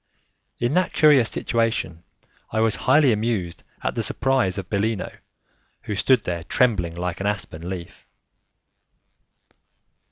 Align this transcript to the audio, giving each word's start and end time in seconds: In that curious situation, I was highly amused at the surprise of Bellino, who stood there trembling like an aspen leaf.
In 0.57 0.73
that 0.73 0.93
curious 0.93 1.29
situation, 1.29 2.03
I 2.49 2.59
was 2.59 2.75
highly 2.89 3.11
amused 3.13 3.61
at 3.83 3.93
the 3.93 4.01
surprise 4.01 4.57
of 4.57 4.67
Bellino, 4.67 5.15
who 5.83 5.93
stood 5.93 6.23
there 6.23 6.43
trembling 6.43 6.95
like 6.95 7.19
an 7.21 7.27
aspen 7.27 7.69
leaf. 7.69 8.07